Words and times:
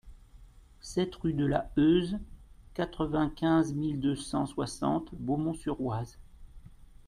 sept 0.79 1.13
rue 1.17 1.33
de 1.35 1.45
la 1.45 1.69
Heuse, 1.77 2.17
quatre-vingt-quinze 2.73 3.75
mille 3.75 3.99
deux 3.99 4.15
cent 4.15 4.47
soixante 4.47 5.13
Beaumont-sur-Oise 5.13 6.17